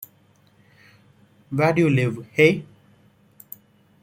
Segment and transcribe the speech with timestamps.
[1.51, 2.65] Where d'you live, hey?